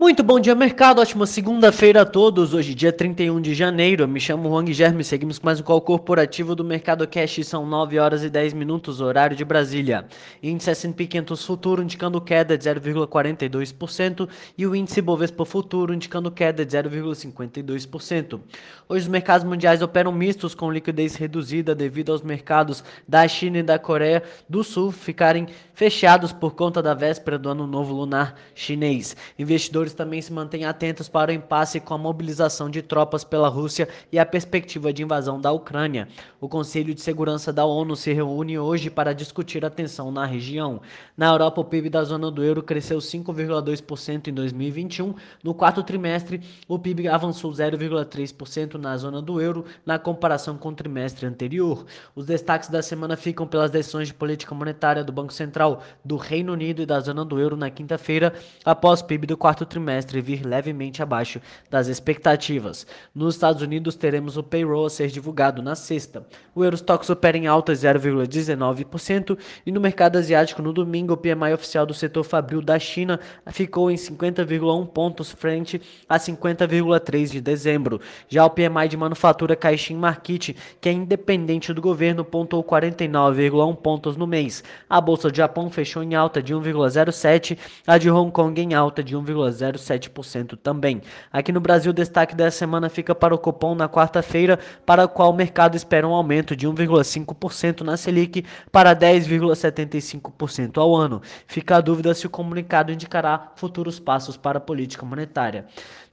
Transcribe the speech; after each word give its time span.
Muito 0.00 0.22
bom 0.22 0.38
dia, 0.38 0.54
mercado. 0.54 1.00
Ótima 1.00 1.26
segunda-feira 1.26 2.02
a 2.02 2.06
todos. 2.06 2.54
Hoje, 2.54 2.72
dia 2.72 2.92
31 2.92 3.40
de 3.40 3.52
janeiro. 3.52 4.04
Eu 4.04 4.08
me 4.08 4.20
chamo 4.20 4.48
Juan 4.48 4.64
Guilherme. 4.64 5.02
Seguimos 5.02 5.40
com 5.40 5.46
mais 5.46 5.58
um 5.58 5.64
call 5.64 5.80
corporativo 5.80 6.54
do 6.54 6.62
Mercado 6.62 7.04
Cash. 7.08 7.40
São 7.44 7.66
9 7.66 7.98
horas 7.98 8.22
e 8.22 8.30
10 8.30 8.52
minutos, 8.52 9.00
horário 9.00 9.36
de 9.36 9.44
Brasília. 9.44 10.06
Índice 10.40 10.70
S&P 10.70 11.04
500 11.04 11.44
Futuro 11.44 11.82
indicando 11.82 12.20
queda 12.20 12.56
de 12.56 12.64
0,42% 12.64 14.28
e 14.56 14.64
o 14.68 14.76
índice 14.76 15.02
Bovespa 15.02 15.44
Futuro 15.44 15.92
indicando 15.92 16.30
queda 16.30 16.64
de 16.64 16.76
0,52%. 16.76 18.40
Hoje, 18.88 19.02
os 19.02 19.08
mercados 19.08 19.44
mundiais 19.44 19.82
operam 19.82 20.12
mistos 20.12 20.54
com 20.54 20.70
liquidez 20.70 21.16
reduzida 21.16 21.74
devido 21.74 22.12
aos 22.12 22.22
mercados 22.22 22.84
da 23.06 23.26
China 23.26 23.58
e 23.58 23.62
da 23.64 23.80
Coreia 23.80 24.22
do 24.48 24.62
Sul 24.62 24.92
ficarem 24.92 25.48
fechados 25.74 26.32
por 26.32 26.54
conta 26.54 26.80
da 26.80 26.94
véspera 26.94 27.36
do 27.36 27.48
Ano 27.48 27.66
Novo 27.66 27.92
Lunar 27.92 28.36
Chinês. 28.54 29.16
Investidores 29.36 29.87
também 29.94 30.20
se 30.20 30.32
mantêm 30.32 30.64
atentos 30.64 31.08
para 31.08 31.30
o 31.30 31.34
impasse 31.34 31.80
com 31.80 31.94
a 31.94 31.98
mobilização 31.98 32.68
de 32.68 32.82
tropas 32.82 33.24
pela 33.24 33.48
Rússia 33.48 33.88
e 34.12 34.18
a 34.18 34.26
perspectiva 34.26 34.92
de 34.92 35.02
invasão 35.02 35.40
da 35.40 35.50
Ucrânia. 35.50 36.08
O 36.40 36.48
Conselho 36.48 36.94
de 36.94 37.00
Segurança 37.00 37.52
da 37.52 37.64
ONU 37.64 37.96
se 37.96 38.12
reúne 38.12 38.58
hoje 38.58 38.90
para 38.90 39.12
discutir 39.12 39.64
a 39.64 39.70
tensão 39.70 40.10
na 40.10 40.24
região. 40.24 40.80
Na 41.16 41.26
Europa, 41.26 41.60
o 41.60 41.64
PIB 41.64 41.88
da 41.90 42.04
zona 42.04 42.30
do 42.30 42.44
euro 42.44 42.62
cresceu 42.62 42.98
5,2% 42.98 44.28
em 44.28 44.32
2021. 44.32 45.14
No 45.42 45.54
quarto 45.54 45.82
trimestre, 45.82 46.40
o 46.68 46.78
PIB 46.78 47.08
avançou 47.08 47.50
0,3% 47.50 48.74
na 48.74 48.96
zona 48.96 49.22
do 49.22 49.40
euro 49.40 49.64
na 49.84 49.98
comparação 49.98 50.56
com 50.56 50.68
o 50.68 50.74
trimestre 50.74 51.26
anterior. 51.26 51.84
Os 52.14 52.26
destaques 52.26 52.68
da 52.68 52.82
semana 52.82 53.16
ficam 53.16 53.46
pelas 53.46 53.70
decisões 53.70 54.08
de 54.08 54.14
política 54.14 54.54
monetária 54.54 55.02
do 55.02 55.12
Banco 55.12 55.32
Central 55.32 55.82
do 56.04 56.16
Reino 56.16 56.52
Unido 56.52 56.82
e 56.82 56.86
da 56.86 57.00
zona 57.00 57.24
do 57.24 57.38
euro 57.40 57.56
na 57.56 57.70
quinta-feira, 57.70 58.34
após 58.64 59.00
o 59.00 59.04
PIB 59.04 59.26
do 59.26 59.36
quarto 59.36 59.64
trimestre 59.64 59.77
trimestre 59.78 60.20
vir 60.20 60.44
levemente 60.44 61.02
abaixo 61.02 61.40
das 61.70 61.86
expectativas. 61.86 62.86
Nos 63.14 63.36
Estados 63.36 63.62
Unidos, 63.62 63.94
teremos 63.94 64.36
o 64.36 64.42
payroll 64.42 64.86
a 64.86 64.90
ser 64.90 65.08
divulgado 65.08 65.62
na 65.62 65.74
sexta. 65.74 66.26
O 66.54 66.64
Eurostox 66.64 67.08
opera 67.08 67.38
em 67.38 67.46
alta 67.46 67.72
0,19% 67.72 69.38
e 69.64 69.70
no 69.70 69.80
mercado 69.80 70.16
asiático, 70.16 70.60
no 70.60 70.72
domingo, 70.72 71.14
o 71.14 71.16
PMI 71.16 71.54
oficial 71.54 71.86
do 71.86 71.94
setor 71.94 72.24
fabril 72.24 72.60
da 72.60 72.78
China 72.78 73.20
ficou 73.46 73.90
em 73.90 73.94
50,1 73.94 74.86
pontos 74.88 75.30
frente 75.30 75.80
a 76.08 76.18
50,3 76.18 77.30
de 77.30 77.40
dezembro. 77.40 78.00
Já 78.28 78.44
o 78.44 78.50
PMI 78.50 78.88
de 78.88 78.96
manufatura 78.96 79.54
Caixin 79.54 79.96
Market, 79.96 80.56
que 80.80 80.88
é 80.88 80.92
independente 80.92 81.72
do 81.72 81.80
governo, 81.80 82.24
pontou 82.24 82.64
49,1 82.64 83.76
pontos 83.76 84.16
no 84.16 84.26
mês. 84.26 84.64
A 84.90 85.00
bolsa 85.00 85.30
do 85.30 85.36
Japão 85.36 85.70
fechou 85.70 86.02
em 86.02 86.16
alta 86.16 86.42
de 86.42 86.52
1,07, 86.52 87.56
a 87.86 87.96
de 87.96 88.10
Hong 88.10 88.32
Kong 88.32 88.60
em 88.60 88.74
alta 88.74 89.04
de 89.04 89.16
1,0 89.16 89.67
0,7% 89.76 90.56
também. 90.56 91.02
Aqui 91.32 91.52
no 91.52 91.60
Brasil, 91.60 91.90
o 91.90 91.94
destaque 91.94 92.34
dessa 92.34 92.58
semana 92.58 92.88
fica 92.88 93.14
para 93.14 93.34
o 93.34 93.38
cupom 93.38 93.74
na 93.74 93.88
quarta-feira, 93.88 94.58
para 94.86 95.04
o 95.04 95.08
qual 95.08 95.30
o 95.30 95.36
mercado 95.36 95.76
espera 95.76 96.06
um 96.06 96.14
aumento 96.14 96.56
de 96.56 96.66
1,5% 96.66 97.82
na 97.82 97.96
Selic 97.96 98.44
para 98.72 98.94
10,75% 98.94 100.78
ao 100.78 100.94
ano. 100.94 101.20
Fica 101.46 101.76
a 101.76 101.80
dúvida 101.80 102.14
se 102.14 102.26
o 102.26 102.30
comunicado 102.30 102.92
indicará 102.92 103.52
futuros 103.56 103.98
passos 103.98 104.36
para 104.36 104.58
a 104.58 104.60
política 104.60 105.04
monetária. 105.04 105.66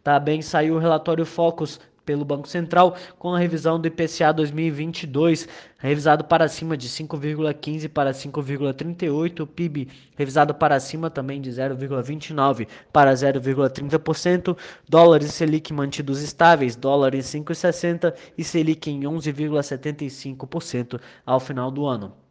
Também 0.04 0.42
saiu 0.42 0.76
o 0.76 0.80
relatório 0.80 1.26
Focus 1.26 1.80
pelo 2.06 2.24
Banco 2.24 2.48
Central, 2.48 2.96
com 3.18 3.34
a 3.34 3.40
revisão 3.40 3.80
do 3.80 3.88
IPCA 3.88 4.32
2022, 4.32 5.48
revisado 5.78 6.24
para 6.24 6.48
cima 6.48 6.78
de 6.78 6.88
5,15 6.88 7.90
para 7.90 8.12
5,38, 8.12 9.42
o 9.42 9.48
PIB 9.48 9.88
revisado 10.16 10.54
para 10.54 10.80
cima 10.80 11.10
também 11.10 11.42
de 11.42 11.50
0,29 11.50 12.68
para 12.94 13.14
0,30%, 13.14 14.58
dólares 14.88 15.34
Selic 15.34 15.74
mantidos 15.74 16.22
estáveis, 16.22 16.76
dólar 16.76 17.16
em 17.16 17.20
5,60 17.20 18.14
e 18.38 18.44
Selic 18.44 18.90
em 18.90 19.02
11,75% 19.02 21.00
ao 21.26 21.40
final 21.40 21.72
do 21.72 21.86
ano. 21.86 22.25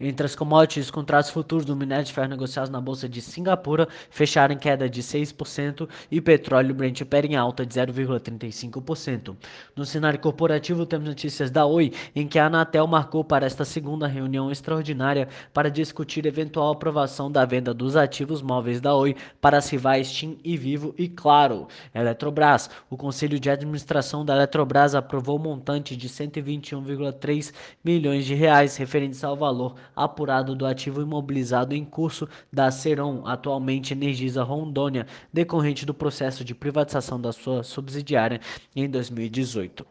Entre 0.00 0.24
as 0.24 0.34
commodities, 0.34 0.86
os 0.86 0.90
contratos 0.90 1.28
futuros 1.28 1.66
do 1.66 1.76
minério 1.76 2.06
de 2.06 2.12
ferro 2.12 2.28
negociados 2.28 2.70
na 2.70 2.80
bolsa 2.80 3.06
de 3.06 3.20
Singapura 3.20 3.86
fecharam 4.08 4.54
em 4.54 4.58
queda 4.58 4.88
de 4.88 5.02
6% 5.02 5.86
e 6.10 6.22
petróleo 6.22 6.74
Brent 6.74 7.02
opera 7.02 7.26
em 7.26 7.36
alta 7.36 7.66
de 7.66 7.74
0,35%. 7.74 9.36
No 9.76 9.84
cenário 9.84 10.18
corporativo, 10.18 10.86
temos 10.86 11.06
notícias 11.06 11.50
da 11.50 11.66
Oi, 11.66 11.92
em 12.16 12.26
que 12.26 12.38
a 12.38 12.46
Anatel 12.46 12.86
marcou 12.86 13.22
para 13.22 13.44
esta 13.44 13.62
segunda 13.62 14.06
reunião 14.06 14.50
extraordinária 14.50 15.28
para 15.52 15.70
discutir 15.70 16.24
eventual 16.24 16.72
aprovação 16.72 17.30
da 17.30 17.44
venda 17.44 17.74
dos 17.74 17.94
ativos 17.94 18.40
móveis 18.40 18.80
da 18.80 18.94
Oi 18.94 19.14
para 19.38 19.58
as 19.58 19.68
rivais 19.68 20.10
TIM 20.10 20.38
e 20.42 20.56
Vivo 20.56 20.94
e 20.96 21.08
Claro. 21.08 21.68
Eletrobras, 21.94 22.70
o 22.88 22.96
Conselho 22.96 23.38
de 23.38 23.50
Administração 23.50 24.24
da 24.24 24.34
Eletrobras 24.34 24.94
aprovou 24.94 25.36
o 25.36 25.42
montante 25.42 25.94
de 25.94 26.08
121,3 26.08 27.52
milhões 27.84 28.24
de 28.24 28.34
reais 28.34 28.78
referentes 28.78 29.22
ao 29.22 29.36
valor 29.36 29.74
apurado 29.94 30.54
do 30.54 30.66
ativo 30.66 31.02
imobilizado 31.02 31.74
em 31.74 31.84
curso 31.84 32.28
da 32.52 32.70
Ceron, 32.70 33.22
atualmente 33.26 33.92
Energisa 33.92 34.42
Rondônia, 34.42 35.06
decorrente 35.32 35.86
do 35.86 35.94
processo 35.94 36.44
de 36.44 36.54
privatização 36.54 37.20
da 37.20 37.32
sua 37.32 37.62
subsidiária 37.62 38.40
em 38.74 38.88
2018. 38.88 39.86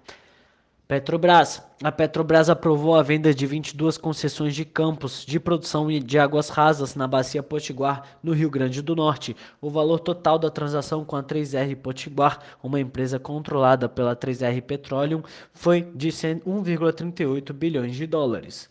Petrobras. 0.89 1.61
A 1.83 1.91
Petrobras 1.91 2.49
aprovou 2.49 2.95
a 2.95 3.03
venda 3.03 3.31
de 3.31 3.45
22 3.45 3.95
concessões 3.95 4.55
de 4.55 4.65
campos 4.65 5.23
de 5.23 5.39
produção 5.39 5.87
de 5.87 6.17
águas 6.17 6.49
rasas 6.49 6.95
na 6.95 7.07
Bacia 7.07 7.43
Potiguar, 7.43 8.17
no 8.23 8.33
Rio 8.33 8.49
Grande 8.49 8.81
do 8.81 8.95
Norte. 8.95 9.35
O 9.61 9.69
valor 9.69 9.99
total 9.99 10.39
da 10.39 10.49
transação 10.49 11.05
com 11.05 11.15
a 11.15 11.21
3R 11.21 11.75
Potiguar, 11.75 12.39
uma 12.63 12.79
empresa 12.79 13.19
controlada 13.19 13.87
pela 13.87 14.15
3R 14.15 14.63
Petroleum, 14.63 15.21
foi 15.53 15.83
de 15.93 16.09
1,38 16.09 17.53
bilhões 17.53 17.95
de 17.95 18.07
dólares. 18.07 18.67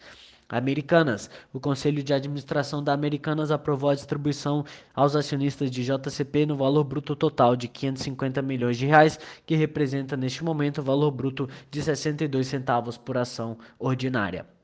Americanas. 0.49 1.29
O 1.53 1.61
Conselho 1.61 2.03
de 2.03 2.15
Administração 2.15 2.83
da 2.83 2.93
Americanas 2.93 3.51
aprovou 3.51 3.91
a 3.91 3.95
distribuição 3.95 4.65
aos 4.95 5.15
acionistas 5.15 5.71
de 5.71 5.85
JCP 5.85 6.47
no 6.47 6.57
valor 6.57 6.85
bruto 6.85 7.15
total 7.15 7.55
de 7.55 7.69
550 7.69 8.41
milhões 8.43 8.79
de 8.79 8.87
reais, 8.87 9.19
que 9.45 9.55
representa 9.55 10.17
neste 10.17 10.43
momento 10.43 10.79
o 10.79 10.85
valor 10.85 11.11
bruto 11.11 11.49
de 11.71 11.83
62 11.83 12.47
centavos 12.47 12.97
por 12.97 13.19
ação 13.19 13.59
ordinária. 13.79 14.58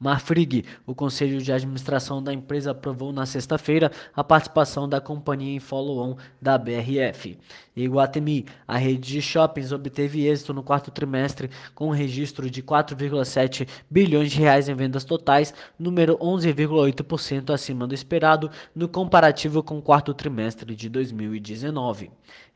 Marfrig, 0.00 0.64
o 0.86 0.94
conselho 0.94 1.40
de 1.42 1.52
administração 1.52 2.22
da 2.22 2.32
empresa 2.32 2.70
aprovou 2.70 3.12
na 3.12 3.26
sexta-feira 3.26 3.90
a 4.14 4.22
participação 4.22 4.88
da 4.88 5.00
companhia 5.00 5.56
em 5.56 5.60
follow-on 5.60 6.16
da 6.40 6.56
BRF. 6.56 7.36
Iguatemi, 7.76 8.46
a 8.66 8.76
rede 8.76 9.12
de 9.12 9.22
shoppings 9.22 9.72
obteve 9.72 10.26
êxito 10.26 10.54
no 10.54 10.62
quarto 10.62 10.90
trimestre 10.90 11.50
com 11.74 11.88
um 11.88 11.92
registro 11.92 12.50
de 12.50 12.62
4,7 12.62 13.68
bilhões 13.90 14.30
de 14.30 14.38
reais 14.38 14.68
em 14.68 14.74
vendas 14.74 15.04
totais, 15.04 15.52
número 15.78 16.16
11,8% 16.18 17.52
acima 17.52 17.86
do 17.86 17.94
esperado 17.94 18.50
no 18.74 18.88
comparativo 18.88 19.62
com 19.62 19.78
o 19.78 19.82
quarto 19.82 20.14
trimestre 20.14 20.74
de 20.74 20.88
2019. 20.88 22.10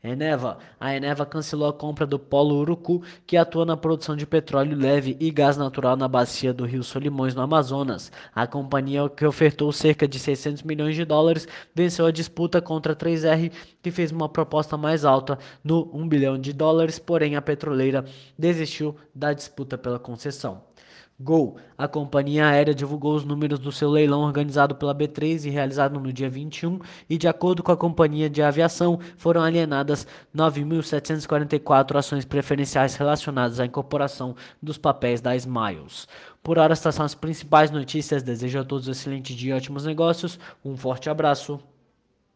Eneva, 0.05 0.57
a 0.77 0.93
Eneva 0.93 1.25
cancelou 1.25 1.69
a 1.69 1.71
compra 1.73 2.05
do 2.05 2.19
Polo 2.19 2.55
Urucu, 2.55 3.01
que 3.25 3.37
atua 3.37 3.65
na 3.65 3.77
produção 3.77 4.17
de 4.17 4.25
petróleo 4.25 4.75
leve 4.75 5.15
e 5.17 5.31
gás 5.31 5.55
natural 5.55 5.95
na 5.95 6.09
bacia 6.09 6.53
do 6.53 6.65
Rio 6.65 6.83
Solimões, 6.83 7.33
no 7.33 7.41
Amazonas. 7.41 8.11
A 8.35 8.45
companhia, 8.45 9.07
que 9.07 9.25
ofertou 9.25 9.71
cerca 9.71 10.05
de 10.05 10.19
600 10.19 10.63
milhões 10.63 10.97
de 10.97 11.05
dólares, 11.05 11.47
venceu 11.73 12.05
a 12.05 12.11
disputa 12.11 12.61
contra 12.61 12.91
a 12.91 12.95
3R, 12.97 13.49
que 13.81 13.91
fez 13.91 14.11
uma 14.11 14.27
proposta 14.27 14.75
mais 14.75 15.05
alta 15.05 15.39
no 15.63 15.89
1 15.93 16.05
bilhão 16.09 16.37
de 16.37 16.51
dólares, 16.51 16.99
porém 16.99 17.37
a 17.37 17.41
petroleira 17.41 18.03
desistiu 18.37 18.97
da 19.15 19.31
disputa 19.31 19.77
pela 19.77 19.99
concessão. 19.99 20.72
Gol. 21.19 21.57
A 21.77 21.87
companhia 21.87 22.47
aérea 22.47 22.73
divulgou 22.73 23.15
os 23.15 23.23
números 23.23 23.59
do 23.59 23.71
seu 23.71 23.89
leilão 23.89 24.21
organizado 24.21 24.75
pela 24.75 24.93
B3 24.93 25.45
e 25.45 25.49
realizado 25.49 25.99
no 25.99 26.11
dia 26.11 26.29
21 26.29 26.79
e, 27.09 27.17
de 27.17 27.27
acordo 27.27 27.63
com 27.63 27.71
a 27.71 27.77
companhia 27.77 28.29
de 28.29 28.41
aviação, 28.41 28.99
foram 29.17 29.41
alienadas 29.41 30.05
9.744 30.35 31.95
ações 31.95 32.25
preferenciais 32.25 32.95
relacionadas 32.95 33.59
à 33.59 33.65
incorporação 33.65 34.35
dos 34.61 34.77
papéis 34.77 35.21
da 35.21 35.35
Smiles. 35.35 36.07
Por 36.41 36.57
hora, 36.57 36.73
estas 36.73 36.95
são 36.95 37.05
as 37.05 37.15
principais 37.15 37.71
notícias. 37.71 38.23
Desejo 38.23 38.59
a 38.59 38.63
todos 38.63 38.87
um 38.87 38.91
excelente 38.91 39.35
dia 39.35 39.53
e 39.53 39.57
ótimos 39.57 39.85
negócios. 39.85 40.39
Um 40.63 40.75
forte 40.75 41.09
abraço. 41.09 41.59